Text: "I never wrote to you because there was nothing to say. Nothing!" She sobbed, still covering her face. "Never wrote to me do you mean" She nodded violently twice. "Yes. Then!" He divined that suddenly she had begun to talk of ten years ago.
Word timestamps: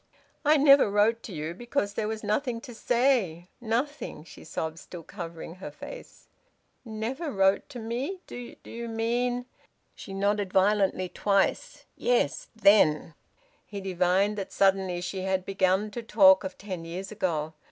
"I 0.43 0.57
never 0.57 0.89
wrote 0.89 1.21
to 1.21 1.31
you 1.31 1.53
because 1.53 1.93
there 1.93 2.07
was 2.07 2.23
nothing 2.23 2.59
to 2.61 2.73
say. 2.73 3.49
Nothing!" 3.61 4.23
She 4.23 4.43
sobbed, 4.43 4.79
still 4.79 5.03
covering 5.03 5.57
her 5.61 5.69
face. 5.69 6.25
"Never 6.83 7.31
wrote 7.31 7.69
to 7.69 7.77
me 7.77 8.21
do 8.25 8.55
you 8.63 8.87
mean" 8.89 9.45
She 9.95 10.15
nodded 10.15 10.51
violently 10.51 11.07
twice. 11.07 11.85
"Yes. 11.95 12.47
Then!" 12.55 13.13
He 13.63 13.79
divined 13.79 14.39
that 14.39 14.51
suddenly 14.51 15.01
she 15.01 15.21
had 15.21 15.45
begun 15.45 15.91
to 15.91 16.01
talk 16.01 16.43
of 16.43 16.57
ten 16.57 16.83
years 16.83 17.11
ago. 17.11 17.53